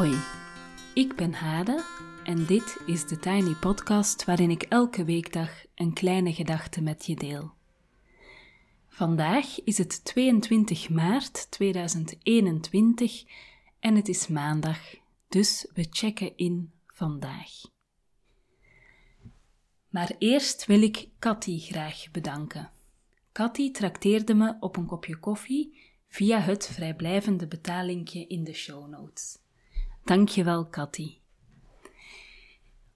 Hoi, 0.00 0.18
ik 0.94 1.16
ben 1.16 1.32
Hade 1.32 1.84
en 2.24 2.46
dit 2.46 2.76
is 2.86 3.06
de 3.06 3.18
Tiny 3.18 3.54
Podcast 3.54 4.24
waarin 4.24 4.50
ik 4.50 4.62
elke 4.62 5.04
weekdag 5.04 5.50
een 5.74 5.92
kleine 5.92 6.32
gedachte 6.32 6.82
met 6.82 7.06
je 7.06 7.14
deel. 7.14 7.52
Vandaag 8.88 9.64
is 9.64 9.78
het 9.78 10.04
22 10.04 10.88
maart 10.88 11.50
2021 11.50 13.24
en 13.80 13.94
het 13.96 14.08
is 14.08 14.26
maandag, 14.26 14.78
dus 15.28 15.70
we 15.74 15.86
checken 15.90 16.36
in 16.36 16.72
vandaag. 16.86 17.50
Maar 19.88 20.14
eerst 20.18 20.66
wil 20.66 20.82
ik 20.82 21.08
Cathy 21.18 21.58
graag 21.58 22.10
bedanken. 22.10 22.70
Cathy 23.32 23.70
trakteerde 23.70 24.34
me 24.34 24.56
op 24.60 24.76
een 24.76 24.86
kopje 24.86 25.16
koffie 25.16 25.78
via 26.08 26.38
het 26.38 26.66
vrijblijvende 26.66 27.46
betalingje 27.46 28.26
in 28.26 28.44
de 28.44 28.54
show 28.54 28.88
notes. 28.88 29.38
Dankjewel, 30.04 30.68
Cathy. 30.70 31.18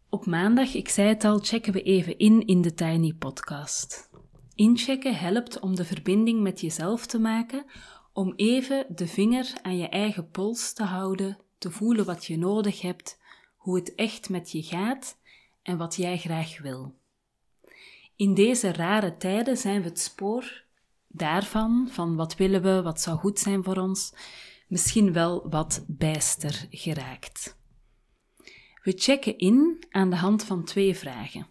Op 0.08 0.26
maandag, 0.26 0.74
ik 0.74 0.88
zei 0.88 1.08
het 1.08 1.24
al, 1.24 1.38
checken 1.38 1.72
we 1.72 1.82
even 1.82 2.18
in 2.18 2.46
in 2.46 2.62
de 2.62 2.74
Tiny 2.74 3.12
Podcast. 3.12 4.10
Inchecken 4.54 5.16
helpt 5.16 5.60
om 5.60 5.74
de 5.74 5.84
verbinding 5.84 6.40
met 6.40 6.60
jezelf 6.60 7.06
te 7.06 7.18
maken, 7.18 7.64
om 8.12 8.32
even 8.36 8.86
de 8.88 9.06
vinger 9.06 9.52
aan 9.62 9.76
je 9.76 9.88
eigen 9.88 10.30
pols 10.30 10.72
te 10.72 10.82
houden, 10.82 11.38
te 11.58 11.70
voelen 11.70 12.04
wat 12.04 12.24
je 12.24 12.38
nodig 12.38 12.80
hebt, 12.80 13.18
hoe 13.56 13.76
het 13.76 13.94
echt 13.94 14.28
met 14.28 14.52
je 14.52 14.62
gaat 14.62 15.18
en 15.62 15.76
wat 15.76 15.94
jij 15.96 16.18
graag 16.18 16.60
wil. 16.60 16.94
In 18.16 18.34
deze 18.34 18.72
rare 18.72 19.16
tijden 19.16 19.56
zijn 19.56 19.82
we 19.82 19.88
het 19.88 20.00
spoor 20.00 20.64
daarvan, 21.08 21.88
van 21.90 22.16
wat 22.16 22.36
willen 22.36 22.62
we, 22.62 22.82
wat 22.82 23.00
zou 23.00 23.18
goed 23.18 23.38
zijn 23.38 23.64
voor 23.64 23.76
ons, 23.76 24.12
misschien 24.74 25.12
wel 25.12 25.48
wat 25.48 25.84
bijster 25.86 26.66
geraakt. 26.70 27.56
We 28.82 28.92
checken 28.96 29.38
in 29.38 29.84
aan 29.90 30.10
de 30.10 30.16
hand 30.16 30.44
van 30.44 30.64
twee 30.64 30.94
vragen. 30.94 31.46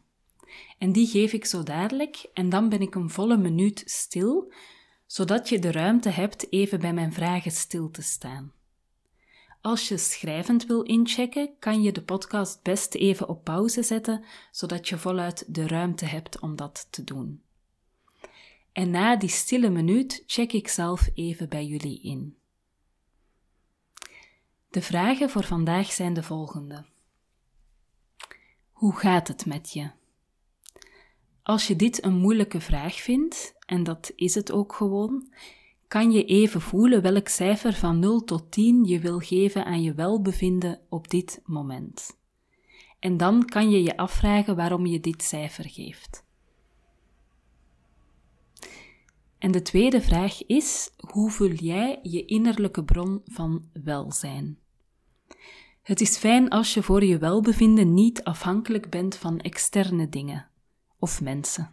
En 0.78 0.92
die 0.92 1.08
geef 1.08 1.34
ik 1.34 1.46
zo 1.46 1.64
dadelijk 1.64 2.26
en 2.34 2.50
dan 2.50 2.70
ben 2.70 2.82
ik 2.82 2.96
een 2.96 3.10
volle 3.10 3.38
minuut 3.38 3.84
stil, 3.86 4.54
zodat 5.06 5.50
je 5.50 5.60
de 5.60 5.72
ruimte 5.72 6.10
hebt 6.10 6.52
even 6.52 6.80
bij 6.80 6.94
mijn 6.94 7.14
vragen 7.14 7.52
stil 7.52 7.92
te 7.92 8.02
staan. 8.02 8.52
Als 9.62 9.88
je 9.88 9.98
schrijvend 9.98 10.66
wil 10.66 10.82
inchecken, 10.82 11.50
kan 11.60 11.82
je 11.82 11.92
de 11.92 12.04
podcast 12.04 12.64
best 12.64 12.96
even 12.96 13.28
op 13.28 13.44
pauze 13.44 13.84
zetten, 13.84 14.24
zodat 14.52 14.90
je 14.90 14.98
voluit 14.98 15.56
de 15.56 15.68
ruimte 15.68 16.06
hebt 16.06 16.40
om 16.40 16.56
dat 16.56 16.88
te 16.90 17.04
doen. 17.04 17.42
En 18.72 18.90
na 18.90 19.16
die 19.16 19.30
stille 19.30 19.70
minuut 19.70 20.24
check 20.28 20.54
ik 20.54 20.68
zelf 20.68 21.10
even 21.14 21.50
bij 21.50 21.66
jullie 21.66 22.02
in. 22.02 22.42
De 24.74 24.82
vragen 24.82 25.30
voor 25.30 25.44
vandaag 25.44 25.92
zijn 25.92 26.14
de 26.14 26.24
volgende. 26.24 26.86
Hoe 28.72 28.96
gaat 28.96 29.28
het 29.28 29.46
met 29.46 29.74
je? 29.74 29.92
Als 31.44 31.68
je 31.68 31.76
dit 31.76 32.04
een 32.04 32.18
moeilijke 32.18 32.62
vraag 32.62 32.96
vindt, 32.96 33.56
en 33.66 33.84
dat 33.84 34.12
is 34.16 34.36
het 34.36 34.52
ook 34.52 34.74
gewoon, 34.74 35.34
kan 35.88 36.12
je 36.12 36.26
even 36.26 36.62
voelen 36.62 37.02
welk 37.02 37.28
cijfer 37.28 37.74
van 37.74 38.00
0 38.00 38.24
tot 38.24 38.52
10 38.52 38.84
je 38.86 39.00
wil 39.00 39.20
geven 39.20 39.66
aan 39.66 39.82
je 39.82 39.94
welbevinden 39.94 40.82
op 40.90 41.10
dit 41.10 41.42
moment. 41.46 42.18
En 43.00 43.18
dan 43.18 43.46
kan 43.46 43.70
je 43.70 43.84
je 43.84 43.98
afvragen 43.98 44.56
waarom 44.56 44.86
je 44.86 45.00
dit 45.00 45.24
cijfer 45.24 45.70
geeft. 45.70 46.26
En 49.38 49.52
de 49.52 49.62
tweede 49.62 50.02
vraag 50.02 50.45
is: 50.45 50.92
hoe 50.98 51.32
vul 51.32 51.52
jij 51.52 52.00
je 52.02 52.26
innerlijke 52.26 52.83
bron 52.83 53.22
van 53.26 53.70
welzijn? 53.73 54.62
Het 55.83 56.02
is 56.02 56.17
fijn 56.17 56.49
als 56.49 56.73
je 56.73 56.83
voor 56.83 57.04
je 57.04 57.17
welbevinden 57.17 57.94
niet 57.94 58.23
afhankelijk 58.23 58.89
bent 58.89 59.16
van 59.16 59.39
externe 59.39 60.10
dingen 60.10 60.49
of 60.99 61.21
mensen. 61.21 61.70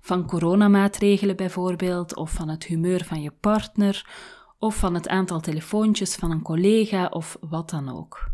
Van 0.00 0.26
coronamaatregelen 0.26 1.36
bijvoorbeeld, 1.36 2.16
of 2.16 2.30
van 2.30 2.48
het 2.48 2.64
humeur 2.64 3.04
van 3.04 3.22
je 3.22 3.30
partner, 3.30 4.10
of 4.58 4.76
van 4.76 4.94
het 4.94 5.08
aantal 5.08 5.40
telefoontjes 5.40 6.14
van 6.14 6.30
een 6.30 6.42
collega 6.42 7.06
of 7.06 7.36
wat 7.40 7.70
dan 7.70 7.88
ook. 7.88 8.30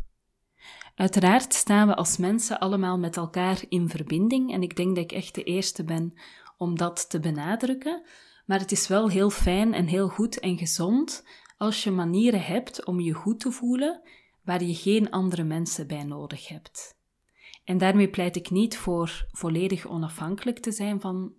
Uiteraard 0.94 1.54
staan 1.54 1.88
we 1.88 1.94
als 1.94 2.16
mensen 2.16 2.58
allemaal 2.58 2.98
met 2.98 3.16
elkaar 3.16 3.62
in 3.68 3.88
verbinding 3.88 4.52
en 4.52 4.62
ik 4.62 4.76
denk 4.76 4.94
dat 4.94 5.04
ik 5.04 5.12
echt 5.12 5.34
de 5.34 5.42
eerste 5.42 5.84
ben 5.84 6.14
om 6.56 6.76
dat 6.76 7.10
te 7.10 7.20
benadrukken, 7.20 8.02
maar 8.46 8.58
het 8.58 8.72
is 8.72 8.88
wel 8.88 9.08
heel 9.08 9.30
fijn 9.30 9.74
en 9.74 9.86
heel 9.86 10.08
goed 10.08 10.38
en 10.40 10.58
gezond 10.58 11.24
als 11.56 11.84
je 11.84 11.90
manieren 11.90 12.42
hebt 12.42 12.84
om 12.84 13.00
je 13.00 13.12
goed 13.12 13.40
te 13.40 13.50
voelen 13.50 14.02
waar 14.46 14.64
je 14.64 14.74
geen 14.74 15.10
andere 15.10 15.44
mensen 15.44 15.86
bij 15.86 16.04
nodig 16.04 16.48
hebt. 16.48 16.98
En 17.64 17.78
daarmee 17.78 18.08
pleit 18.08 18.36
ik 18.36 18.50
niet 18.50 18.76
voor 18.76 19.26
volledig 19.30 19.86
onafhankelijk 19.86 20.58
te 20.58 20.72
zijn 20.72 21.00
van 21.00 21.32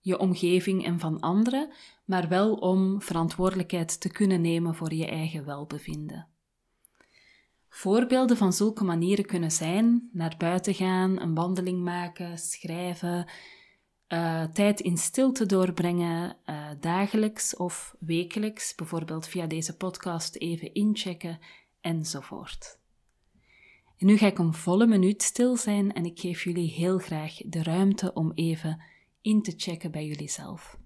je 0.00 0.18
omgeving 0.18 0.84
en 0.84 0.98
van 0.98 1.20
anderen, 1.20 1.72
maar 2.04 2.28
wel 2.28 2.54
om 2.54 3.02
verantwoordelijkheid 3.02 4.00
te 4.00 4.08
kunnen 4.08 4.40
nemen 4.40 4.74
voor 4.74 4.94
je 4.94 5.06
eigen 5.06 5.44
welbevinden. 5.44 6.26
Voorbeelden 7.68 8.36
van 8.36 8.52
zulke 8.52 8.84
manieren 8.84 9.26
kunnen 9.26 9.50
zijn 9.50 10.08
naar 10.12 10.34
buiten 10.38 10.74
gaan, 10.74 11.20
een 11.20 11.34
wandeling 11.34 11.82
maken, 11.82 12.38
schrijven, 12.38 13.28
uh, 14.08 14.44
tijd 14.44 14.80
in 14.80 14.98
stilte 14.98 15.46
doorbrengen, 15.46 16.36
uh, 16.46 16.68
dagelijks 16.80 17.56
of 17.56 17.96
wekelijks, 17.98 18.74
bijvoorbeeld 18.74 19.26
via 19.28 19.46
deze 19.46 19.76
podcast 19.76 20.36
even 20.36 20.74
inchecken 20.74 21.38
enzovoort. 21.86 22.78
En 23.96 24.06
nu 24.06 24.16
ga 24.16 24.26
ik 24.26 24.38
een 24.38 24.54
volle 24.54 24.86
minuut 24.86 25.22
stil 25.22 25.56
zijn 25.56 25.92
en 25.92 26.04
ik 26.04 26.20
geef 26.20 26.44
jullie 26.44 26.70
heel 26.70 26.98
graag 26.98 27.36
de 27.36 27.62
ruimte 27.62 28.12
om 28.12 28.32
even 28.34 28.82
in 29.20 29.42
te 29.42 29.52
checken 29.56 29.90
bij 29.90 30.06
jullie 30.06 30.30
zelf. 30.30 30.78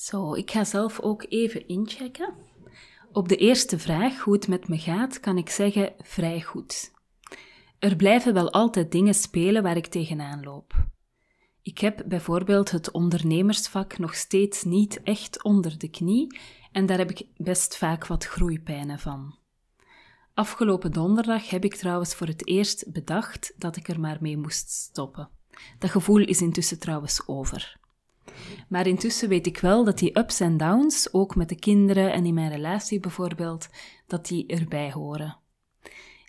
Zo, 0.00 0.34
ik 0.34 0.50
ga 0.50 0.64
zelf 0.64 1.00
ook 1.00 1.26
even 1.28 1.68
inchecken. 1.68 2.34
Op 3.12 3.28
de 3.28 3.36
eerste 3.36 3.78
vraag, 3.78 4.20
hoe 4.20 4.34
het 4.34 4.48
met 4.48 4.68
me 4.68 4.78
gaat, 4.78 5.20
kan 5.20 5.38
ik 5.38 5.50
zeggen 5.50 5.92
vrij 5.98 6.42
goed. 6.42 6.92
Er 7.78 7.96
blijven 7.96 8.34
wel 8.34 8.50
altijd 8.50 8.92
dingen 8.92 9.14
spelen 9.14 9.62
waar 9.62 9.76
ik 9.76 9.86
tegenaan 9.86 10.42
loop. 10.42 10.74
Ik 11.62 11.78
heb 11.78 12.04
bijvoorbeeld 12.06 12.70
het 12.70 12.90
ondernemersvak 12.90 13.98
nog 13.98 14.14
steeds 14.14 14.62
niet 14.62 15.02
echt 15.02 15.42
onder 15.42 15.78
de 15.78 15.88
knie 15.88 16.38
en 16.72 16.86
daar 16.86 16.98
heb 16.98 17.10
ik 17.10 17.26
best 17.36 17.76
vaak 17.76 18.06
wat 18.06 18.24
groeipijnen 18.24 18.98
van. 18.98 19.38
Afgelopen 20.34 20.92
donderdag 20.92 21.50
heb 21.50 21.64
ik 21.64 21.74
trouwens 21.74 22.14
voor 22.14 22.26
het 22.26 22.46
eerst 22.46 22.92
bedacht 22.92 23.52
dat 23.56 23.76
ik 23.76 23.88
er 23.88 24.00
maar 24.00 24.18
mee 24.20 24.36
moest 24.36 24.70
stoppen. 24.70 25.28
Dat 25.78 25.90
gevoel 25.90 26.20
is 26.20 26.40
intussen 26.40 26.78
trouwens 26.78 27.22
over. 27.26 27.79
Maar 28.68 28.86
intussen 28.86 29.28
weet 29.28 29.46
ik 29.46 29.58
wel 29.58 29.84
dat 29.84 29.98
die 29.98 30.18
ups 30.18 30.40
en 30.40 30.56
downs, 30.56 31.12
ook 31.12 31.36
met 31.36 31.48
de 31.48 31.58
kinderen 31.58 32.12
en 32.12 32.26
in 32.26 32.34
mijn 32.34 32.50
relatie 32.50 33.00
bijvoorbeeld, 33.00 33.68
dat 34.06 34.26
die 34.26 34.46
erbij 34.46 34.92
horen. 34.92 35.36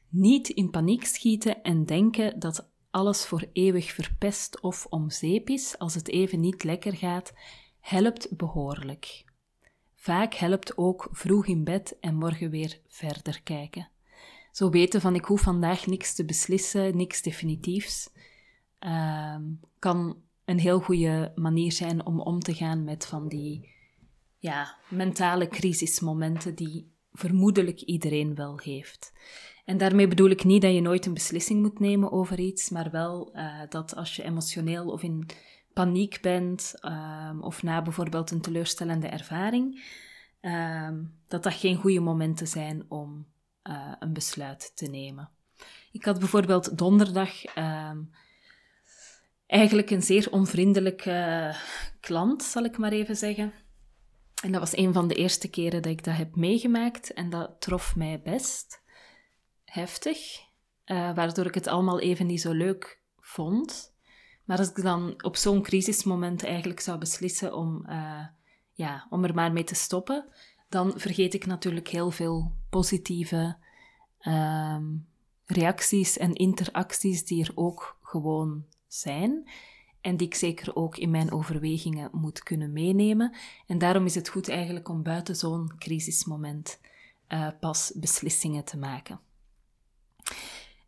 Niet 0.09 0.49
in 0.49 0.69
paniek 0.69 1.05
schieten 1.05 1.63
en 1.63 1.85
denken 1.85 2.39
dat 2.39 2.69
alles 2.91 3.25
voor 3.25 3.45
eeuwig 3.53 3.91
verpest 3.91 4.61
of 4.61 4.87
om 4.89 5.09
zeep 5.09 5.49
is 5.49 5.77
als 5.77 5.93
het 5.93 6.07
even 6.07 6.39
niet 6.39 6.63
lekker 6.63 6.95
gaat, 6.95 7.33
helpt 7.79 8.37
behoorlijk. 8.37 9.23
Vaak 9.95 10.33
helpt 10.33 10.77
ook 10.77 11.07
vroeg 11.11 11.47
in 11.47 11.63
bed 11.63 11.97
en 11.99 12.15
morgen 12.15 12.49
weer 12.49 12.79
verder 12.87 13.41
kijken. 13.43 13.89
Zo 14.51 14.69
weten 14.69 15.01
van 15.01 15.15
ik 15.15 15.25
hoef 15.25 15.41
vandaag 15.41 15.85
niks 15.85 16.15
te 16.15 16.25
beslissen, 16.25 16.97
niks 16.97 17.21
definitiefs, 17.21 18.09
ehm, 18.79 19.43
kan 19.79 20.17
een 20.51 20.59
heel 20.59 20.79
goede 20.79 21.31
manier 21.35 21.71
zijn 21.71 22.05
om 22.05 22.19
om 22.19 22.39
te 22.39 22.53
gaan 22.53 22.83
met 22.83 23.05
van 23.05 23.27
die 23.27 23.69
ja, 24.37 24.77
mentale 24.89 25.47
crisismomenten 25.47 26.55
die 26.55 26.91
vermoedelijk 27.11 27.81
iedereen 27.81 28.35
wel 28.35 28.59
heeft. 28.59 29.13
En 29.65 29.77
daarmee 29.77 30.07
bedoel 30.07 30.29
ik 30.29 30.43
niet 30.43 30.61
dat 30.61 30.73
je 30.73 30.81
nooit 30.81 31.05
een 31.05 31.13
beslissing 31.13 31.61
moet 31.61 31.79
nemen 31.79 32.11
over 32.11 32.39
iets, 32.39 32.69
maar 32.69 32.91
wel 32.91 33.35
uh, 33.35 33.61
dat 33.69 33.95
als 33.95 34.15
je 34.15 34.23
emotioneel 34.23 34.85
of 34.85 35.03
in 35.03 35.29
paniek 35.73 36.21
bent, 36.21 36.73
um, 36.81 37.43
of 37.43 37.63
na 37.63 37.81
bijvoorbeeld 37.81 38.31
een 38.31 38.41
teleurstellende 38.41 39.07
ervaring, 39.07 39.83
um, 40.41 41.13
dat 41.27 41.43
dat 41.43 41.53
geen 41.53 41.75
goede 41.75 41.99
momenten 41.99 42.47
zijn 42.47 42.85
om 42.87 43.25
uh, 43.63 43.93
een 43.99 44.13
besluit 44.13 44.71
te 44.75 44.87
nemen. 44.87 45.29
Ik 45.91 46.05
had 46.05 46.19
bijvoorbeeld 46.19 46.77
donderdag 46.77 47.55
um, 47.55 48.11
eigenlijk 49.51 49.89
een 49.89 50.01
zeer 50.01 50.31
onvriendelijke 50.31 51.55
klant, 51.99 52.43
zal 52.43 52.63
ik 52.63 52.77
maar 52.77 52.91
even 52.91 53.15
zeggen. 53.15 53.53
En 54.43 54.51
dat 54.51 54.61
was 54.61 54.77
een 54.77 54.93
van 54.93 55.07
de 55.07 55.15
eerste 55.15 55.49
keren 55.49 55.81
dat 55.81 55.91
ik 55.91 56.03
dat 56.03 56.15
heb 56.15 56.35
meegemaakt 56.35 57.13
en 57.13 57.29
dat 57.29 57.55
trof 57.59 57.95
mij 57.95 58.21
best 58.23 58.81
heftig, 59.65 60.17
uh, 60.85 61.15
waardoor 61.15 61.45
ik 61.45 61.53
het 61.53 61.67
allemaal 61.67 61.99
even 61.99 62.25
niet 62.25 62.41
zo 62.41 62.51
leuk 62.51 63.01
vond. 63.19 63.93
Maar 64.45 64.57
als 64.57 64.69
ik 64.69 64.81
dan 64.81 65.23
op 65.23 65.35
zo'n 65.35 65.61
crisismoment 65.61 66.43
eigenlijk 66.43 66.79
zou 66.79 66.97
beslissen 66.97 67.55
om, 67.55 67.85
uh, 67.89 68.25
ja, 68.71 69.07
om 69.09 69.23
er 69.23 69.33
maar 69.33 69.51
mee 69.51 69.63
te 69.63 69.75
stoppen, 69.75 70.25
dan 70.69 70.93
vergeet 70.95 71.33
ik 71.33 71.45
natuurlijk 71.45 71.87
heel 71.87 72.11
veel 72.11 72.55
positieve 72.69 73.57
um, 74.21 75.07
reacties 75.45 76.17
en 76.17 76.33
interacties 76.33 77.25
die 77.25 77.43
er 77.43 77.51
ook 77.55 77.97
gewoon 78.01 78.65
zijn. 78.93 79.49
En 80.01 80.17
die 80.17 80.27
ik 80.27 80.35
zeker 80.35 80.75
ook 80.75 80.97
in 80.97 81.09
mijn 81.09 81.31
overwegingen 81.31 82.09
moet 82.11 82.43
kunnen 82.43 82.73
meenemen. 82.73 83.35
En 83.67 83.77
daarom 83.77 84.05
is 84.05 84.15
het 84.15 84.29
goed 84.29 84.49
eigenlijk 84.49 84.89
om 84.89 85.03
buiten 85.03 85.35
zo'n 85.35 85.71
crisismoment 85.77 86.79
uh, 87.29 87.47
pas 87.59 87.91
beslissingen 87.95 88.63
te 88.63 88.77
maken. 88.77 89.19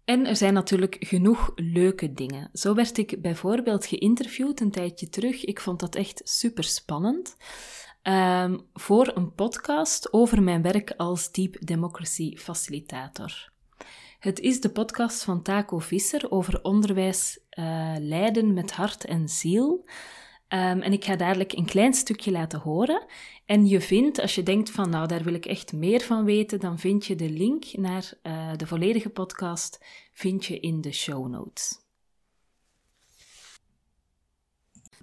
En 0.06 0.26
er 0.26 0.36
zijn 0.36 0.54
natuurlijk 0.54 0.96
genoeg 1.00 1.52
leuke 1.56 2.14
dingen. 2.14 2.50
Zo 2.54 2.74
werd 2.74 2.98
ik 2.98 3.22
bijvoorbeeld 3.22 3.86
geïnterviewd 3.86 4.60
een 4.60 4.72
tijdje 4.72 5.10
terug. 5.10 5.46
Ik 5.46 5.60
vond 5.60 5.80
dat 5.80 5.96
echt 5.96 6.22
super 6.24 6.64
spannend. 6.64 7.38
Um, 8.04 8.68
voor 8.74 9.12
een 9.16 9.34
podcast 9.34 10.14
over 10.14 10.44
mijn 10.44 10.62
werk 10.62 10.94
als 10.98 11.32
Deep 11.32 11.66
Democracy 11.66 12.38
Facilitator. 12.38 13.53
Het 14.24 14.40
is 14.40 14.62
de 14.62 14.70
podcast 14.70 15.24
van 15.24 15.42
Taco 15.42 15.80
Visser 15.80 16.32
over 16.32 16.60
onderwijs 16.62 17.40
uh, 17.60 17.96
leiden 18.00 18.54
met 18.54 18.72
hart 18.72 19.06
en 19.06 19.30
ziel. 19.30 19.86
Um, 20.50 20.82
en 20.82 20.94
ik 20.94 21.06
ga 21.06 21.16
dadelijk 21.16 21.54
een 21.54 21.66
klein 21.66 21.94
stukje 21.94 22.32
laten 22.32 22.60
horen. 22.60 23.06
En 23.46 23.68
je 23.68 23.82
vindt, 23.82 24.20
als 24.20 24.36
je 24.36 24.44
denkt 24.44 24.70
van 24.70 24.90
nou, 24.90 25.08
daar 25.08 25.24
wil 25.24 25.34
ik 25.34 25.46
echt 25.46 25.74
meer 25.74 26.02
van 26.02 26.26
weten, 26.26 26.60
dan 26.60 26.80
vind 26.80 27.06
je 27.06 27.16
de 27.16 27.30
link 27.30 27.66
naar 27.72 28.14
uh, 28.24 28.52
de 28.58 28.68
volledige 28.68 29.10
podcast 29.10 29.86
vind 30.14 30.46
je 30.46 30.60
in 30.60 30.82
de 30.82 30.92
show 30.92 31.28
notes. 31.28 31.83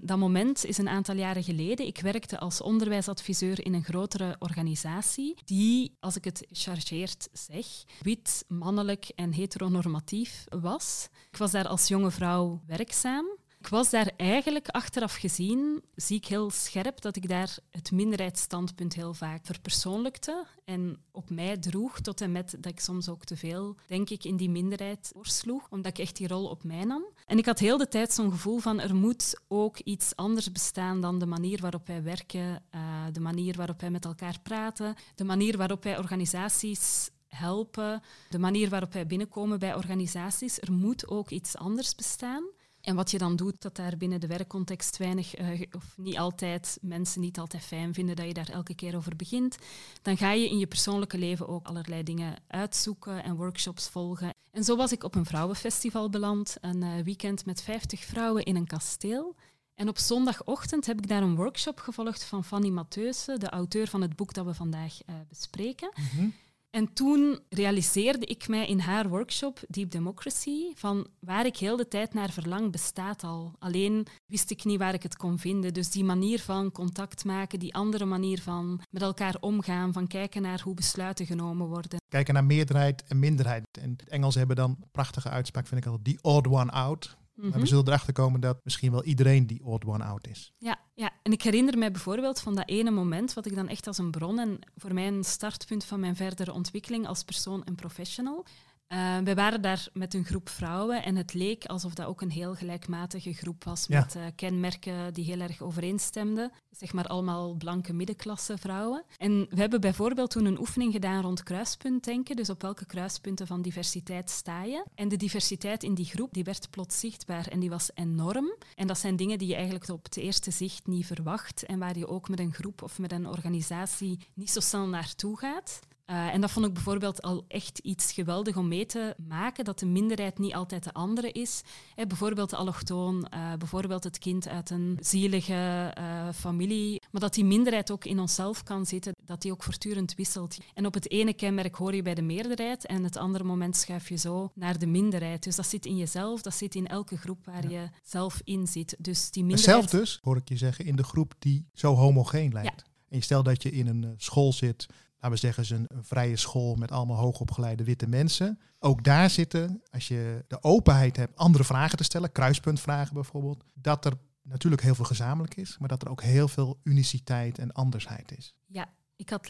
Dat 0.02 0.18
moment 0.18 0.64
is 0.64 0.78
een 0.78 0.88
aantal 0.88 1.16
jaren 1.16 1.42
geleden. 1.42 1.86
Ik 1.86 2.00
werkte 2.00 2.38
als 2.38 2.60
onderwijsadviseur 2.60 3.64
in 3.64 3.74
een 3.74 3.84
grotere 3.84 4.36
organisatie 4.38 5.36
die, 5.44 5.96
als 6.00 6.16
ik 6.16 6.24
het 6.24 6.46
chargeerd 6.50 7.28
zeg, 7.32 7.66
wit, 8.00 8.44
mannelijk 8.48 9.12
en 9.14 9.32
heteronormatief 9.32 10.44
was. 10.48 11.08
Ik 11.30 11.36
was 11.36 11.50
daar 11.50 11.68
als 11.68 11.88
jonge 11.88 12.10
vrouw 12.10 12.60
werkzaam. 12.66 13.38
Ik 13.60 13.68
was 13.68 13.90
daar 13.90 14.10
eigenlijk 14.16 14.68
achteraf 14.68 15.14
gezien, 15.14 15.82
zie 15.94 16.16
ik 16.16 16.26
heel 16.26 16.50
scherp 16.50 17.00
dat 17.00 17.16
ik 17.16 17.28
daar 17.28 17.58
het 17.70 17.90
minderheidsstandpunt 17.90 18.94
heel 18.94 19.14
vaak 19.14 19.46
verpersoonlijkte 19.46 20.46
en 20.64 21.02
op 21.10 21.30
mij 21.30 21.56
droeg, 21.56 22.00
tot 22.00 22.20
en 22.20 22.32
met 22.32 22.56
dat 22.60 22.72
ik 22.72 22.80
soms 22.80 23.08
ook 23.08 23.24
te 23.24 23.36
veel, 23.36 23.76
denk 23.86 24.10
ik, 24.10 24.24
in 24.24 24.36
die 24.36 24.50
minderheid 24.50 25.10
doorsloeg, 25.14 25.66
omdat 25.70 25.90
ik 25.90 25.98
echt 25.98 26.16
die 26.16 26.28
rol 26.28 26.46
op 26.46 26.64
mij 26.64 26.84
nam. 26.84 27.04
En 27.30 27.38
ik 27.38 27.46
had 27.46 27.58
heel 27.58 27.76
de 27.76 27.88
tijd 27.88 28.12
zo'n 28.12 28.30
gevoel 28.30 28.58
van 28.58 28.80
er 28.80 28.94
moet 28.94 29.40
ook 29.48 29.78
iets 29.78 30.16
anders 30.16 30.52
bestaan 30.52 31.00
dan 31.00 31.18
de 31.18 31.26
manier 31.26 31.60
waarop 31.60 31.86
wij 31.86 32.02
werken, 32.02 32.62
uh, 32.74 33.04
de 33.12 33.20
manier 33.20 33.56
waarop 33.56 33.80
wij 33.80 33.90
met 33.90 34.04
elkaar 34.04 34.40
praten, 34.42 34.94
de 35.14 35.24
manier 35.24 35.56
waarop 35.56 35.82
wij 35.84 35.98
organisaties 35.98 37.10
helpen, 37.28 38.02
de 38.30 38.38
manier 38.38 38.68
waarop 38.68 38.92
wij 38.92 39.06
binnenkomen 39.06 39.58
bij 39.58 39.74
organisaties. 39.74 40.60
Er 40.60 40.72
moet 40.72 41.08
ook 41.08 41.30
iets 41.30 41.56
anders 41.56 41.94
bestaan. 41.94 42.44
En 42.80 42.94
wat 42.96 43.10
je 43.10 43.18
dan 43.18 43.36
doet, 43.36 43.62
dat 43.62 43.76
daar 43.76 43.96
binnen 43.96 44.20
de 44.20 44.26
werkcontext 44.26 44.96
weinig, 44.96 45.38
uh, 45.40 45.60
of 45.72 45.94
niet 45.96 46.18
altijd, 46.18 46.78
mensen 46.80 47.20
niet 47.20 47.38
altijd 47.38 47.64
fijn 47.64 47.94
vinden 47.94 48.16
dat 48.16 48.26
je 48.26 48.34
daar 48.34 48.50
elke 48.50 48.74
keer 48.74 48.96
over 48.96 49.16
begint, 49.16 49.56
dan 50.02 50.16
ga 50.16 50.32
je 50.32 50.48
in 50.48 50.58
je 50.58 50.66
persoonlijke 50.66 51.18
leven 51.18 51.48
ook 51.48 51.66
allerlei 51.66 52.02
dingen 52.02 52.34
uitzoeken 52.46 53.24
en 53.24 53.36
workshops 53.36 53.88
volgen. 53.88 54.39
En 54.50 54.64
zo 54.64 54.76
was 54.76 54.92
ik 54.92 55.04
op 55.04 55.14
een 55.14 55.24
vrouwenfestival 55.24 56.10
beland, 56.10 56.56
een 56.60 56.82
uh, 56.82 57.02
weekend 57.04 57.46
met 57.46 57.62
50 57.62 58.04
vrouwen 58.04 58.44
in 58.44 58.56
een 58.56 58.66
kasteel. 58.66 59.36
En 59.74 59.88
op 59.88 59.98
zondagochtend 59.98 60.86
heb 60.86 60.98
ik 60.98 61.08
daar 61.08 61.22
een 61.22 61.36
workshop 61.36 61.78
gevolgd 61.78 62.24
van 62.24 62.44
Fanny 62.44 62.68
Matheusen, 62.68 63.40
de 63.40 63.48
auteur 63.48 63.88
van 63.88 64.00
het 64.00 64.16
boek 64.16 64.34
dat 64.34 64.46
we 64.46 64.54
vandaag 64.54 64.98
uh, 65.06 65.14
bespreken. 65.28 65.90
-hmm. 66.12 66.34
En 66.70 66.92
toen 66.92 67.38
realiseerde 67.48 68.26
ik 68.26 68.48
mij 68.48 68.66
in 68.66 68.78
haar 68.78 69.08
workshop 69.08 69.60
Deep 69.68 69.90
Democracy 69.90 70.72
van 70.74 71.06
waar 71.20 71.46
ik 71.46 71.56
heel 71.56 71.76
de 71.76 71.88
tijd 71.88 72.14
naar 72.14 72.30
verlang 72.30 72.72
bestaat 72.72 73.24
al. 73.24 73.54
Alleen 73.58 74.06
wist 74.26 74.50
ik 74.50 74.64
niet 74.64 74.78
waar 74.78 74.94
ik 74.94 75.02
het 75.02 75.16
kon 75.16 75.38
vinden. 75.38 75.74
Dus 75.74 75.90
die 75.90 76.04
manier 76.04 76.40
van 76.40 76.72
contact 76.72 77.24
maken, 77.24 77.58
die 77.58 77.74
andere 77.74 78.04
manier 78.04 78.42
van 78.42 78.80
met 78.90 79.02
elkaar 79.02 79.36
omgaan, 79.40 79.92
van 79.92 80.06
kijken 80.06 80.42
naar 80.42 80.60
hoe 80.60 80.74
besluiten 80.74 81.26
genomen 81.26 81.66
worden. 81.66 81.98
Kijken 82.08 82.34
naar 82.34 82.44
meerderheid 82.44 83.04
en 83.08 83.18
minderheid. 83.18 83.64
En 83.80 83.90
het 83.90 84.08
Engels 84.08 84.34
hebben 84.34 84.56
dan 84.56 84.70
een 84.70 84.88
prachtige 84.90 85.28
uitspraak, 85.28 85.66
vind 85.66 85.80
ik 85.80 85.90
altijd, 85.90 86.16
the 86.16 86.28
odd 86.28 86.46
one 86.46 86.70
out. 86.70 87.18
Maar 87.40 87.50
we 87.50 87.58
mhm. 87.58 87.66
zullen 87.66 87.86
erachter 87.86 88.12
komen 88.12 88.40
dat 88.40 88.60
misschien 88.64 88.90
wel 88.90 89.04
iedereen 89.04 89.46
die 89.46 89.64
odd 89.64 89.84
one 89.84 90.04
out 90.04 90.26
is. 90.26 90.52
Ja, 90.58 90.78
ja, 90.94 91.10
en 91.22 91.32
ik 91.32 91.42
herinner 91.42 91.78
mij 91.78 91.90
bijvoorbeeld 91.90 92.40
van 92.40 92.54
dat 92.54 92.68
ene 92.68 92.90
moment, 92.90 93.34
wat 93.34 93.46
ik 93.46 93.54
dan 93.54 93.68
echt 93.68 93.86
als 93.86 93.98
een 93.98 94.10
bron 94.10 94.38
en 94.38 94.58
voor 94.76 94.94
mij 94.94 95.06
een 95.06 95.24
startpunt 95.24 95.84
van 95.84 96.00
mijn 96.00 96.16
verdere 96.16 96.52
ontwikkeling 96.52 97.06
als 97.06 97.24
persoon 97.24 97.64
en 97.64 97.74
professional. 97.74 98.44
Uh, 98.92 99.18
we 99.18 99.34
waren 99.34 99.62
daar 99.62 99.88
met 99.92 100.14
een 100.14 100.24
groep 100.24 100.48
vrouwen 100.48 101.02
en 101.02 101.16
het 101.16 101.34
leek 101.34 101.64
alsof 101.64 101.94
dat 101.94 102.06
ook 102.06 102.20
een 102.20 102.30
heel 102.30 102.54
gelijkmatige 102.54 103.32
groep 103.32 103.64
was 103.64 103.88
met 103.88 104.14
uh, 104.14 104.22
kenmerken 104.34 105.14
die 105.14 105.24
heel 105.24 105.40
erg 105.40 105.62
overeenstemden. 105.62 106.52
Zeg 106.70 106.92
maar 106.92 107.06
allemaal 107.06 107.54
blanke 107.54 107.92
middenklasse 107.92 108.58
vrouwen. 108.58 109.04
En 109.16 109.46
we 109.50 109.60
hebben 109.60 109.80
bijvoorbeeld 109.80 110.30
toen 110.30 110.44
een 110.44 110.58
oefening 110.58 110.92
gedaan 110.92 111.22
rond 111.22 111.42
kruispuntdenken, 111.42 112.36
dus 112.36 112.50
op 112.50 112.62
welke 112.62 112.86
kruispunten 112.86 113.46
van 113.46 113.62
diversiteit 113.62 114.30
sta 114.30 114.62
je. 114.62 114.84
En 114.94 115.08
de 115.08 115.16
diversiteit 115.16 115.82
in 115.82 115.94
die 115.94 116.04
groep 116.04 116.32
die 116.32 116.44
werd 116.44 116.70
plots 116.70 117.00
zichtbaar 117.00 117.46
en 117.46 117.60
die 117.60 117.70
was 117.70 117.90
enorm. 117.94 118.54
En 118.74 118.86
dat 118.86 118.98
zijn 118.98 119.16
dingen 119.16 119.38
die 119.38 119.48
je 119.48 119.54
eigenlijk 119.54 119.88
op 119.88 120.04
het 120.04 120.16
eerste 120.16 120.50
zicht 120.50 120.86
niet 120.86 121.06
verwacht 121.06 121.64
en 121.64 121.78
waar 121.78 121.98
je 121.98 122.08
ook 122.08 122.28
met 122.28 122.40
een 122.40 122.54
groep 122.54 122.82
of 122.82 122.98
met 122.98 123.12
een 123.12 123.26
organisatie 123.26 124.18
niet 124.34 124.50
zo 124.50 124.60
snel 124.60 124.86
naartoe 124.86 125.38
gaat. 125.38 125.80
Uh, 126.10 126.34
en 126.34 126.40
dat 126.40 126.50
vond 126.50 126.66
ik 126.66 126.72
bijvoorbeeld 126.72 127.22
al 127.22 127.44
echt 127.48 127.78
iets 127.78 128.12
geweldig 128.12 128.56
om 128.56 128.68
mee 128.68 128.86
te 128.86 129.14
maken, 129.28 129.64
dat 129.64 129.78
de 129.78 129.86
minderheid 129.86 130.38
niet 130.38 130.54
altijd 130.54 130.84
de 130.84 130.92
andere 130.92 131.32
is. 131.32 131.62
Hè, 131.94 132.06
bijvoorbeeld 132.06 132.50
de 132.50 132.56
allochtoon, 132.56 133.26
uh, 133.34 133.54
bijvoorbeeld 133.54 134.04
het 134.04 134.18
kind 134.18 134.48
uit 134.48 134.70
een 134.70 134.98
zielige 135.00 135.94
uh, 135.98 136.28
familie. 136.34 137.02
Maar 137.10 137.20
dat 137.20 137.34
die 137.34 137.44
minderheid 137.44 137.90
ook 137.90 138.04
in 138.04 138.18
onszelf 138.18 138.62
kan 138.62 138.86
zitten, 138.86 139.14
dat 139.24 139.42
die 139.42 139.52
ook 139.52 139.62
voortdurend 139.62 140.14
wisselt. 140.14 140.58
En 140.74 140.86
op 140.86 140.94
het 140.94 141.10
ene 141.10 141.32
kenmerk 141.32 141.74
hoor 141.74 141.94
je 141.94 142.02
bij 142.02 142.14
de 142.14 142.22
meerderheid 142.22 142.86
en 142.86 143.04
het 143.04 143.16
andere 143.16 143.44
moment 143.44 143.76
schuif 143.76 144.08
je 144.08 144.16
zo 144.16 144.50
naar 144.54 144.78
de 144.78 144.86
minderheid. 144.86 145.42
Dus 145.42 145.56
dat 145.56 145.66
zit 145.66 145.86
in 145.86 145.96
jezelf, 145.96 146.42
dat 146.42 146.54
zit 146.54 146.74
in 146.74 146.86
elke 146.86 147.16
groep 147.16 147.44
waar 147.44 147.70
ja. 147.70 147.80
je 147.80 147.88
zelf 148.02 148.40
in 148.44 148.66
zit. 148.66 148.96
Dus 148.98 149.30
die 149.30 149.44
minderheid... 149.44 149.90
Zelf 149.90 150.00
dus, 150.00 150.18
hoor 150.22 150.36
ik 150.36 150.48
je 150.48 150.56
zeggen, 150.56 150.84
in 150.84 150.96
de 150.96 151.04
groep 151.04 151.34
die 151.38 151.66
zo 151.72 151.94
homogeen 151.94 152.52
lijkt. 152.52 152.82
Ja. 152.84 152.88
En 153.08 153.16
je 153.16 153.22
stelt 153.22 153.44
dat 153.44 153.62
je 153.62 153.70
in 153.70 153.86
een 153.86 154.14
school 154.16 154.52
zit 154.52 154.86
laten 155.20 155.30
we 155.30 155.36
zeggen, 155.36 155.76
een, 155.76 155.86
een 155.88 156.04
vrije 156.04 156.36
school 156.36 156.74
met 156.74 156.92
allemaal 156.92 157.16
hoogopgeleide 157.16 157.84
witte 157.84 158.06
mensen. 158.06 158.60
Ook 158.78 159.04
daar 159.04 159.30
zitten, 159.30 159.82
als 159.90 160.08
je 160.08 160.44
de 160.48 160.62
openheid 160.62 161.16
hebt 161.16 161.36
andere 161.36 161.64
vragen 161.64 161.96
te 161.96 162.04
stellen, 162.04 162.32
kruispuntvragen 162.32 163.14
bijvoorbeeld, 163.14 163.64
dat 163.74 164.04
er 164.04 164.12
natuurlijk 164.42 164.82
heel 164.82 164.94
veel 164.94 165.04
gezamenlijk 165.04 165.56
is, 165.56 165.78
maar 165.78 165.88
dat 165.88 166.02
er 166.02 166.10
ook 166.10 166.22
heel 166.22 166.48
veel 166.48 166.80
uniciteit 166.82 167.58
en 167.58 167.72
andersheid 167.72 168.38
is. 168.38 168.54
Ja, 168.66 168.92
ik 169.16 169.30
had 169.30 169.48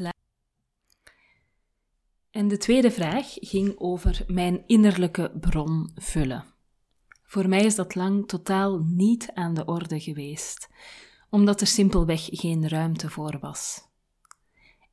En 2.31 2.49
de 2.49 2.57
tweede 2.57 2.91
vraag 2.91 3.27
ging 3.35 3.79
over 3.79 4.25
mijn 4.27 4.63
innerlijke 4.67 5.33
bron 5.41 5.91
vullen. 5.95 6.45
Voor 7.23 7.49
mij 7.49 7.65
is 7.65 7.75
dat 7.75 7.95
lang 7.95 8.29
totaal 8.29 8.79
niet 8.79 9.31
aan 9.35 9.55
de 9.55 9.65
orde 9.65 10.01
geweest, 10.01 10.69
omdat 11.29 11.61
er 11.61 11.67
simpelweg 11.67 12.29
geen 12.31 12.69
ruimte 12.69 13.11
voor 13.11 13.39
was. 13.41 13.90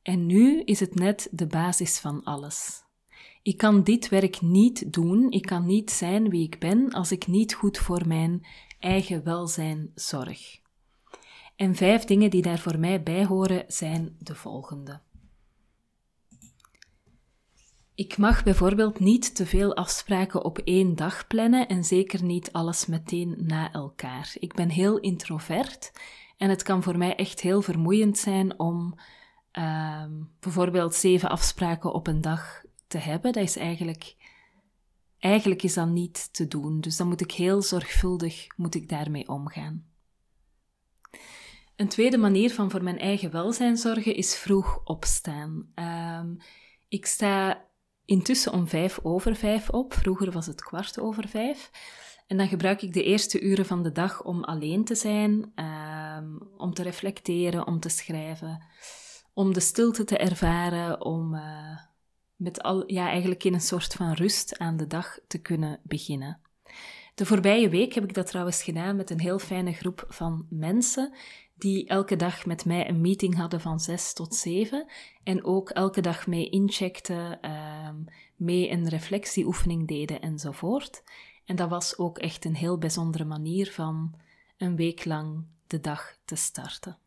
En 0.08 0.26
nu 0.26 0.62
is 0.62 0.80
het 0.80 0.94
net 0.94 1.28
de 1.30 1.46
basis 1.46 1.98
van 1.98 2.24
alles. 2.24 2.82
Ik 3.42 3.56
kan 3.56 3.82
dit 3.82 4.08
werk 4.08 4.40
niet 4.40 4.92
doen, 4.92 5.30
ik 5.30 5.42
kan 5.42 5.66
niet 5.66 5.90
zijn 5.90 6.30
wie 6.30 6.42
ik 6.42 6.58
ben 6.58 6.90
als 6.92 7.12
ik 7.12 7.26
niet 7.26 7.54
goed 7.54 7.78
voor 7.78 8.06
mijn 8.06 8.46
eigen 8.78 9.24
welzijn 9.24 9.92
zorg. 9.94 10.60
En 11.56 11.74
vijf 11.74 12.04
dingen 12.04 12.30
die 12.30 12.42
daar 12.42 12.58
voor 12.58 12.78
mij 12.78 13.02
bij 13.02 13.24
horen 13.24 13.64
zijn 13.66 14.16
de 14.18 14.34
volgende. 14.34 15.00
Ik 17.94 18.18
mag 18.18 18.44
bijvoorbeeld 18.44 19.00
niet 19.00 19.34
te 19.34 19.46
veel 19.46 19.76
afspraken 19.76 20.44
op 20.44 20.58
één 20.58 20.96
dag 20.96 21.26
plannen 21.26 21.68
en 21.68 21.84
zeker 21.84 22.24
niet 22.24 22.52
alles 22.52 22.86
meteen 22.86 23.34
na 23.38 23.72
elkaar. 23.72 24.32
Ik 24.38 24.54
ben 24.54 24.68
heel 24.68 24.98
introvert 24.98 25.92
en 26.36 26.50
het 26.50 26.62
kan 26.62 26.82
voor 26.82 26.98
mij 26.98 27.16
echt 27.16 27.40
heel 27.40 27.62
vermoeiend 27.62 28.18
zijn 28.18 28.58
om 28.58 28.94
uh, 29.58 30.04
bijvoorbeeld 30.40 30.94
zeven 30.94 31.28
afspraken 31.28 31.92
op 31.92 32.06
een 32.06 32.20
dag 32.20 32.62
te 32.86 32.98
hebben. 32.98 33.32
Dat 33.32 33.42
is 33.42 33.56
eigenlijk, 33.56 34.16
eigenlijk 35.18 35.62
is 35.62 35.74
dat 35.74 35.88
niet 35.88 36.32
te 36.32 36.48
doen. 36.48 36.80
Dus 36.80 36.96
dan 36.96 37.08
moet 37.08 37.20
ik 37.20 37.32
heel 37.32 37.62
zorgvuldig 37.62 38.46
moet 38.56 38.74
ik 38.74 38.88
daarmee 38.88 39.28
omgaan. 39.28 39.86
Een 41.76 41.88
tweede 41.88 42.18
manier 42.18 42.50
van 42.50 42.70
voor 42.70 42.82
mijn 42.82 42.98
eigen 42.98 43.30
welzijn 43.30 43.76
zorgen 43.76 44.14
is 44.14 44.36
vroeg 44.36 44.80
opstaan. 44.84 45.72
Um, 45.74 46.36
ik 46.88 47.06
sta 47.06 47.64
intussen 48.04 48.52
om 48.52 48.68
vijf 48.68 48.98
over 49.02 49.36
vijf 49.36 49.70
op. 49.70 49.94
Vroeger 49.94 50.30
was 50.30 50.46
het 50.46 50.62
kwart 50.62 51.00
over 51.00 51.28
vijf. 51.28 51.70
En 52.26 52.36
dan 52.36 52.48
gebruik 52.48 52.82
ik 52.82 52.92
de 52.92 53.02
eerste 53.02 53.40
uren 53.40 53.66
van 53.66 53.82
de 53.82 53.92
dag 53.92 54.22
om 54.22 54.44
alleen 54.44 54.84
te 54.84 54.94
zijn, 54.94 55.52
um, 55.54 56.38
om 56.56 56.74
te 56.74 56.82
reflecteren, 56.82 57.66
om 57.66 57.80
te 57.80 57.88
schrijven, 57.88 58.62
om 59.38 59.52
de 59.52 59.60
stilte 59.60 60.04
te 60.04 60.16
ervaren, 60.16 61.04
om 61.04 61.34
uh, 61.34 61.78
met 62.36 62.62
al, 62.62 62.92
ja, 62.92 63.08
eigenlijk 63.08 63.44
in 63.44 63.54
een 63.54 63.60
soort 63.60 63.94
van 63.94 64.12
rust 64.12 64.58
aan 64.58 64.76
de 64.76 64.86
dag 64.86 65.18
te 65.26 65.38
kunnen 65.38 65.80
beginnen. 65.82 66.40
De 67.14 67.26
voorbije 67.26 67.68
week 67.68 67.92
heb 67.92 68.04
ik 68.04 68.14
dat 68.14 68.26
trouwens 68.26 68.62
gedaan 68.62 68.96
met 68.96 69.10
een 69.10 69.20
heel 69.20 69.38
fijne 69.38 69.72
groep 69.72 70.04
van 70.08 70.46
mensen 70.50 71.14
die 71.54 71.86
elke 71.86 72.16
dag 72.16 72.46
met 72.46 72.64
mij 72.64 72.88
een 72.88 73.00
meeting 73.00 73.36
hadden 73.36 73.60
van 73.60 73.80
6 73.80 74.12
tot 74.12 74.34
7 74.34 74.86
en 75.22 75.44
ook 75.44 75.70
elke 75.70 76.00
dag 76.00 76.26
mee 76.26 76.50
incheckten, 76.50 77.38
uh, 77.42 77.90
mee 78.36 78.70
een 78.70 78.88
reflectieoefening 78.88 79.88
deden 79.88 80.20
enzovoort. 80.20 81.02
En 81.44 81.56
dat 81.56 81.68
was 81.68 81.98
ook 81.98 82.18
echt 82.18 82.44
een 82.44 82.56
heel 82.56 82.78
bijzondere 82.78 83.24
manier 83.24 83.72
van 83.72 84.14
een 84.56 84.76
week 84.76 85.04
lang 85.04 85.44
de 85.66 85.80
dag 85.80 86.16
te 86.24 86.36
starten. 86.36 86.98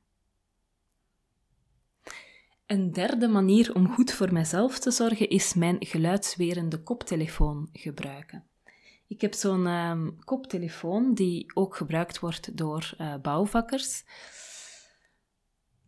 Een 2.72 2.92
derde 2.92 3.28
manier 3.28 3.75
om 3.75 3.94
goed 3.94 4.12
voor 4.12 4.34
mezelf 4.34 4.80
te 4.80 4.92
zorgen 4.92 5.30
is 5.30 5.54
mijn 5.54 5.78
geluidswerende 5.80 6.84
koptelefoon 6.84 7.70
gebruiken. 7.74 8.44
Ik 9.08 9.22
heb 9.22 9.34
zo'n 9.34 9.66
uh, 9.66 10.08
koptelefoon 10.20 11.13
die 11.13 11.51
ook 11.54 11.75
gebruikt 11.75 12.20
wordt 12.20 12.58
door 12.58 12.94
uh, 12.98 13.16
bouwvakkers 13.22 14.04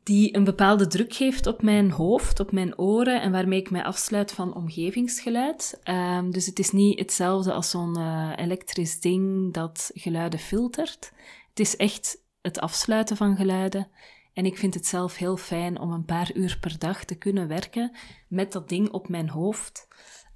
die 0.03 0.35
een 0.35 0.43
bepaalde 0.43 0.87
druk 0.87 1.13
geeft 1.13 1.47
op 1.47 1.61
mijn 1.61 1.91
hoofd, 1.91 2.39
op 2.39 2.51
mijn 2.51 2.77
oren 2.77 3.21
en 3.21 3.31
waarmee 3.31 3.59
ik 3.59 3.71
mij 3.71 3.83
afsluit 3.83 4.31
van 4.31 4.55
omgevingsgeluid. 4.55 5.81
Um, 5.83 6.31
dus 6.31 6.45
het 6.45 6.59
is 6.59 6.71
niet 6.71 6.99
hetzelfde 6.99 7.53
als 7.53 7.69
zo'n 7.69 7.97
uh, 7.97 8.31
elektrisch 8.35 8.99
ding 8.99 9.53
dat 9.53 9.91
geluiden 9.93 10.39
filtert. 10.39 11.11
Het 11.49 11.59
is 11.59 11.75
echt 11.75 12.17
het 12.41 12.59
afsluiten 12.59 13.17
van 13.17 13.35
geluiden. 13.35 13.87
En 14.33 14.45
ik 14.45 14.57
vind 14.57 14.73
het 14.73 14.85
zelf 14.85 15.17
heel 15.17 15.37
fijn 15.37 15.79
om 15.79 15.91
een 15.91 16.05
paar 16.05 16.31
uur 16.33 16.57
per 16.59 16.79
dag 16.79 17.03
te 17.03 17.15
kunnen 17.15 17.47
werken 17.47 17.95
met 18.27 18.51
dat 18.51 18.69
ding 18.69 18.89
op 18.89 19.09
mijn 19.09 19.29
hoofd. 19.29 19.87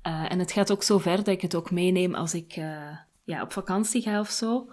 Uh, 0.08 0.32
en 0.32 0.40
het 0.40 0.52
gaat 0.52 0.72
ook 0.72 0.84
zo 0.84 0.98
ver 0.98 1.18
dat 1.18 1.28
ik 1.28 1.42
het 1.42 1.56
ook 1.56 1.72
meeneem 1.72 2.16
als 2.16 2.34
ik 2.34 2.56
uh, 2.56 2.98
ja, 3.24 3.42
op 3.42 3.52
vakantie 3.52 4.02
ga 4.02 4.20
of 4.20 4.30
zo. 4.30 4.72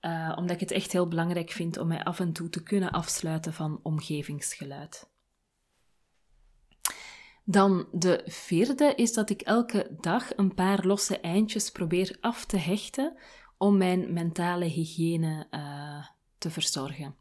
Uh, 0.00 0.32
omdat 0.36 0.50
ik 0.50 0.60
het 0.60 0.70
echt 0.70 0.92
heel 0.92 1.08
belangrijk 1.08 1.50
vind 1.50 1.78
om 1.78 1.86
mij 1.86 2.04
af 2.04 2.20
en 2.20 2.32
toe 2.32 2.48
te 2.48 2.62
kunnen 2.62 2.90
afsluiten 2.90 3.52
van 3.52 3.80
omgevingsgeluid. 3.82 5.08
Dan 7.44 7.88
de 7.92 8.22
vierde 8.26 8.94
is 8.94 9.12
dat 9.12 9.30
ik 9.30 9.40
elke 9.40 9.96
dag 10.00 10.36
een 10.36 10.54
paar 10.54 10.86
losse 10.86 11.20
eindjes 11.20 11.70
probeer 11.70 12.16
af 12.20 12.44
te 12.44 12.56
hechten 12.56 13.16
om 13.58 13.76
mijn 13.76 14.12
mentale 14.12 14.64
hygiëne 14.64 15.46
te 16.38 16.50
verzorgen. 16.50 17.19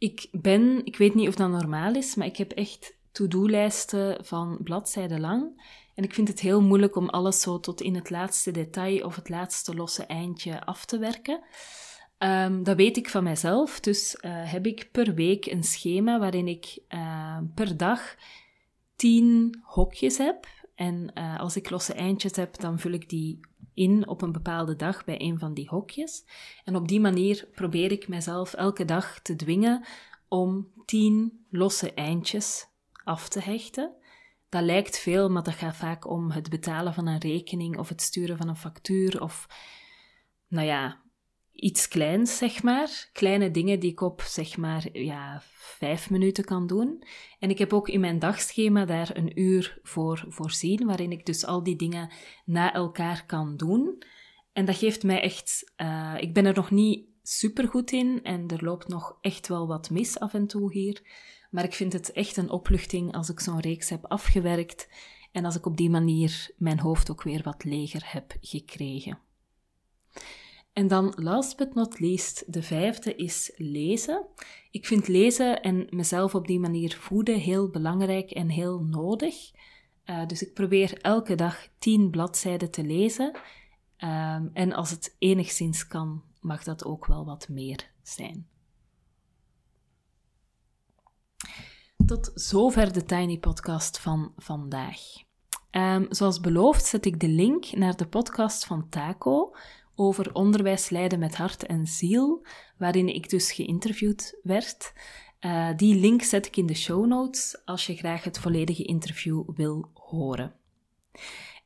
Ik 0.00 0.28
ben, 0.32 0.84
ik 0.84 0.96
weet 0.96 1.14
niet 1.14 1.28
of 1.28 1.34
dat 1.34 1.50
normaal 1.50 1.94
is, 1.94 2.14
maar 2.14 2.26
ik 2.26 2.36
heb 2.36 2.52
echt 2.52 2.96
to-do-lijsten 3.12 4.24
van 4.24 4.58
bladzijden 4.62 5.20
lang. 5.20 5.62
En 5.94 6.04
ik 6.04 6.14
vind 6.14 6.28
het 6.28 6.40
heel 6.40 6.62
moeilijk 6.62 6.96
om 6.96 7.08
alles 7.08 7.40
zo 7.40 7.60
tot 7.60 7.80
in 7.80 7.94
het 7.94 8.10
laatste 8.10 8.50
detail 8.50 9.04
of 9.04 9.16
het 9.16 9.28
laatste 9.28 9.74
losse 9.74 10.04
eindje 10.04 10.64
af 10.64 10.84
te 10.84 10.98
werken. 10.98 11.40
Um, 12.18 12.62
dat 12.62 12.76
weet 12.76 12.96
ik 12.96 13.08
van 13.08 13.22
mijzelf, 13.22 13.80
dus 13.80 14.16
uh, 14.20 14.30
heb 14.52 14.66
ik 14.66 14.88
per 14.92 15.14
week 15.14 15.46
een 15.46 15.64
schema 15.64 16.18
waarin 16.18 16.48
ik 16.48 16.78
uh, 16.88 17.38
per 17.54 17.76
dag 17.76 18.16
tien 18.96 19.58
hokjes 19.62 20.18
heb. 20.18 20.46
En 20.74 21.12
uh, 21.14 21.40
als 21.40 21.56
ik 21.56 21.70
losse 21.70 21.92
eindjes 21.94 22.36
heb, 22.36 22.60
dan 22.60 22.78
vul 22.78 22.92
ik 22.92 23.08
die 23.08 23.40
in 23.80 24.08
op 24.08 24.22
een 24.22 24.32
bepaalde 24.32 24.76
dag 24.76 25.04
bij 25.04 25.20
een 25.20 25.38
van 25.38 25.54
die 25.54 25.68
hokjes. 25.68 26.24
En 26.64 26.76
op 26.76 26.88
die 26.88 27.00
manier 27.00 27.48
probeer 27.54 27.92
ik 27.92 28.08
mezelf 28.08 28.54
elke 28.54 28.84
dag 28.84 29.20
te 29.20 29.36
dwingen 29.36 29.84
om 30.28 30.72
tien 30.84 31.44
losse 31.50 31.94
eindjes 31.94 32.66
af 33.04 33.28
te 33.28 33.40
hechten. 33.40 33.92
Dat 34.48 34.62
lijkt 34.62 34.98
veel, 34.98 35.30
maar 35.30 35.42
dat 35.42 35.54
gaat 35.54 35.76
vaak 35.76 36.06
om 36.06 36.30
het 36.30 36.50
betalen 36.50 36.94
van 36.94 37.06
een 37.06 37.18
rekening 37.18 37.78
of 37.78 37.88
het 37.88 38.02
sturen 38.02 38.36
van 38.36 38.48
een 38.48 38.56
factuur 38.56 39.22
of, 39.22 39.46
nou 40.48 40.66
ja, 40.66 41.00
iets 41.52 41.88
kleins, 41.88 42.36
zeg 42.36 42.62
maar. 42.62 43.08
Kleine 43.12 43.50
dingen 43.50 43.80
die 43.80 43.90
ik 43.90 44.00
op, 44.00 44.22
zeg 44.22 44.56
maar, 44.56 44.88
ja, 44.92 45.42
vijf 45.52 46.10
minuten 46.10 46.44
kan 46.44 46.66
doen. 46.66 47.02
En 47.38 47.50
ik 47.50 47.58
heb 47.58 47.72
ook 47.72 47.88
in 47.88 48.00
mijn 48.00 48.18
dagschema 48.18 48.84
daar 48.84 49.16
een 49.16 49.40
uur 49.40 49.78
voor 49.82 50.24
voorzien, 50.28 50.86
waarin 50.86 51.12
ik 51.12 51.26
dus 51.26 51.44
al 51.44 51.62
die 51.62 51.76
dingen 51.76 52.10
na 52.44 52.72
elkaar 52.72 53.26
kan 53.26 53.56
doen. 53.56 54.02
En 54.52 54.64
dat 54.64 54.76
geeft 54.76 55.02
mij 55.02 55.20
echt... 55.20 55.72
Uh, 55.76 56.16
ik 56.18 56.34
ben 56.34 56.46
er 56.46 56.54
nog 56.54 56.70
niet 56.70 57.08
super 57.22 57.68
goed 57.68 57.90
in 57.90 58.22
en 58.22 58.48
er 58.48 58.64
loopt 58.64 58.88
nog 58.88 59.18
echt 59.20 59.48
wel 59.48 59.66
wat 59.66 59.90
mis 59.90 60.18
af 60.18 60.34
en 60.34 60.46
toe 60.46 60.72
hier. 60.72 61.02
Maar 61.50 61.64
ik 61.64 61.74
vind 61.74 61.92
het 61.92 62.12
echt 62.12 62.36
een 62.36 62.50
opluchting 62.50 63.14
als 63.14 63.28
ik 63.28 63.40
zo'n 63.40 63.60
reeks 63.60 63.88
heb 63.88 64.06
afgewerkt 64.06 64.88
en 65.32 65.44
als 65.44 65.56
ik 65.56 65.66
op 65.66 65.76
die 65.76 65.90
manier 65.90 66.50
mijn 66.56 66.80
hoofd 66.80 67.10
ook 67.10 67.22
weer 67.22 67.42
wat 67.42 67.64
leger 67.64 68.02
heb 68.04 68.36
gekregen. 68.40 69.18
En 70.72 70.88
dan, 70.88 71.12
last 71.16 71.56
but 71.56 71.74
not 71.74 72.00
least, 72.00 72.52
de 72.52 72.62
vijfde 72.62 73.14
is 73.14 73.52
lezen. 73.56 74.26
Ik 74.70 74.86
vind 74.86 75.08
lezen 75.08 75.62
en 75.62 75.86
mezelf 75.90 76.34
op 76.34 76.46
die 76.46 76.60
manier 76.60 76.96
voeden 76.96 77.38
heel 77.38 77.68
belangrijk 77.68 78.30
en 78.30 78.48
heel 78.48 78.80
nodig. 78.80 79.50
Uh, 80.04 80.26
dus 80.26 80.42
ik 80.42 80.54
probeer 80.54 81.00
elke 81.00 81.34
dag 81.34 81.68
tien 81.78 82.10
bladzijden 82.10 82.70
te 82.70 82.82
lezen. 82.84 83.38
Um, 83.98 84.50
en 84.52 84.72
als 84.72 84.90
het 84.90 85.16
enigszins 85.18 85.86
kan, 85.86 86.22
mag 86.40 86.64
dat 86.64 86.84
ook 86.84 87.06
wel 87.06 87.24
wat 87.24 87.48
meer 87.48 87.90
zijn. 88.02 88.48
Tot 92.06 92.30
zover 92.34 92.92
de 92.92 93.04
Tiny 93.04 93.38
Podcast 93.38 93.98
van 93.98 94.32
vandaag. 94.36 94.98
Um, 95.70 96.06
zoals 96.10 96.40
beloofd 96.40 96.84
zet 96.84 97.04
ik 97.06 97.20
de 97.20 97.28
link 97.28 97.72
naar 97.72 97.96
de 97.96 98.06
podcast 98.06 98.64
van 98.64 98.88
Taco 98.88 99.54
over 99.94 100.34
onderwijs 100.34 100.88
leiden 100.88 101.18
met 101.18 101.36
hart 101.36 101.66
en 101.66 101.86
ziel, 101.86 102.46
waarin 102.78 103.14
ik 103.14 103.30
dus 103.30 103.52
geïnterviewd 103.52 104.38
werd. 104.42 104.92
Uh, 105.40 105.68
die 105.76 105.94
link 105.94 106.22
zet 106.22 106.46
ik 106.46 106.56
in 106.56 106.66
de 106.66 106.74
show 106.74 107.06
notes 107.06 107.62
als 107.64 107.86
je 107.86 107.96
graag 107.96 108.24
het 108.24 108.38
volledige 108.38 108.84
interview 108.84 109.42
wil 109.54 109.90
horen. 109.94 110.54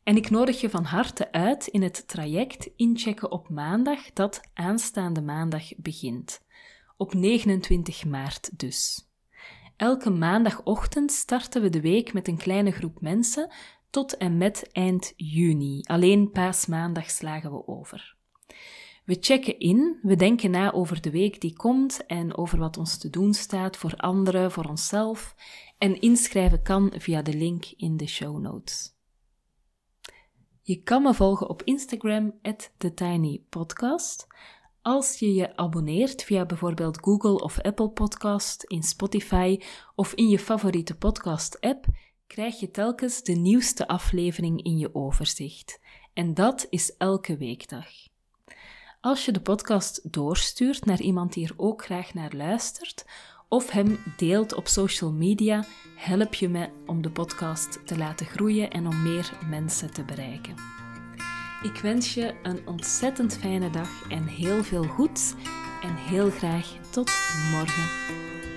En 0.03 0.17
ik 0.17 0.31
nodig 0.31 0.61
je 0.61 0.71
van 0.71 0.85
harte 0.85 1.33
uit 1.33 1.67
in 1.67 1.83
het 1.83 2.09
traject 2.09 2.71
inchecken 2.77 3.31
op 3.31 3.49
maandag, 3.49 4.13
dat 4.13 4.41
aanstaande 4.55 5.23
maandag 5.23 5.77
begint. 5.77 6.41
Op 6.97 7.15
29 7.15 8.05
maart 8.05 8.59
dus. 8.59 9.09
Elke 9.77 10.11
maandagochtend 10.11 11.13
starten 11.13 11.63
we 11.63 11.69
de 11.69 11.81
week 11.81 12.13
met 12.13 12.29
een 12.29 12.37
kleine 12.37 12.71
groep 12.71 13.01
mensen 13.01 13.53
tot 13.91 14.17
en 14.17 14.37
met 14.37 14.69
eind 14.73 15.13
juni. 15.17 15.81
Alleen 15.83 16.31
paasmaandag 16.31 17.11
slagen 17.11 17.53
we 17.53 17.67
over. 17.67 18.14
We 19.05 19.17
checken 19.21 19.59
in, 19.59 19.99
we 20.03 20.17
denken 20.17 20.51
na 20.51 20.73
over 20.73 21.01
de 21.01 21.11
week 21.11 21.41
die 21.41 21.57
komt 21.57 22.07
en 22.07 22.37
over 22.37 22.59
wat 22.59 22.77
ons 22.77 22.99
te 22.99 23.11
doen 23.11 23.35
staat 23.35 23.77
voor 23.77 23.97
anderen, 23.97 24.53
voor 24.53 24.65
onszelf. 24.65 25.35
En 25.79 26.01
inschrijven 26.01 26.63
kan 26.63 26.93
via 26.97 27.23
de 27.23 27.35
link 27.35 27.65
in 27.77 27.97
de 27.97 28.07
show 28.07 28.39
notes. 28.39 28.93
Je 30.63 30.83
kan 30.83 31.03
me 31.03 31.15
volgen 31.15 31.49
op 31.49 31.63
Instagram, 31.63 32.41
TheTinyPodcast. 32.77 34.27
Als 34.83 35.19
je 35.19 35.35
je 35.35 35.57
abonneert 35.57 36.23
via 36.23 36.47
bijvoorbeeld 36.47 36.99
Google 37.01 37.43
of 37.43 37.61
Apple 37.61 37.91
Podcast, 37.91 38.63
in 38.63 38.83
Spotify 38.83 39.61
of 39.95 40.15
in 40.15 40.29
je 40.29 40.39
favoriete 40.39 40.97
podcast-app, 40.97 41.87
krijg 42.27 42.61
je 42.61 42.71
telkens 42.71 43.23
de 43.23 43.33
nieuwste 43.33 43.89
aflevering 43.89 44.63
in 44.63 44.79
je 44.79 44.95
overzicht. 44.95 45.81
En 46.13 46.35
dat 46.35 46.67
is 46.71 46.97
elke 46.97 47.37
weekdag. 47.37 48.13
Als 49.05 49.25
je 49.25 49.33
de 49.33 49.41
podcast 49.41 50.13
doorstuurt 50.13 50.85
naar 50.85 51.01
iemand 51.01 51.33
die 51.33 51.45
er 51.49 51.55
ook 51.57 51.85
graag 51.85 52.15
naar 52.15 52.33
luistert, 52.35 53.05
of 53.49 53.71
hem 53.71 53.99
deelt 54.17 54.55
op 54.55 54.69
social 54.69 55.13
media, 55.13 55.65
help 55.97 56.35
je 56.35 56.49
me 56.49 56.69
om 56.87 57.03
de 57.03 57.11
podcast 57.11 57.87
te 57.87 57.99
laten 57.99 58.27
groeien 58.27 58.71
en 58.71 58.87
om 58.87 59.03
meer 59.03 59.33
mensen 59.49 59.93
te 59.93 60.05
bereiken. 60.05 60.55
Ik 61.63 61.81
wens 61.83 62.15
je 62.15 62.35
een 62.43 62.69
ontzettend 62.69 63.37
fijne 63.37 63.71
dag 63.71 64.11
en 64.11 64.27
heel 64.27 64.65
veel 64.65 64.85
goeds 64.85 65.35
en 65.83 65.95
heel 65.95 66.31
graag 66.31 66.67
tot 66.91 67.11
morgen. 67.51 68.54